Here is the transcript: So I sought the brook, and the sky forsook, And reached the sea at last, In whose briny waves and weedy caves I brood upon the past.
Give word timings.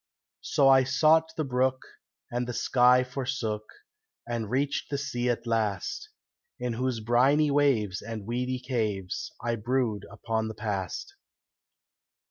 So 0.41 0.67
I 0.67 0.83
sought 0.83 1.31
the 1.37 1.43
brook, 1.43 1.83
and 2.31 2.47
the 2.47 2.55
sky 2.55 3.03
forsook, 3.03 3.65
And 4.27 4.49
reached 4.49 4.89
the 4.89 4.97
sea 4.97 5.29
at 5.29 5.45
last, 5.45 6.09
In 6.59 6.73
whose 6.73 7.01
briny 7.01 7.51
waves 7.51 8.01
and 8.01 8.25
weedy 8.25 8.57
caves 8.59 9.31
I 9.43 9.57
brood 9.57 10.07
upon 10.11 10.47
the 10.47 10.55
past. 10.55 11.13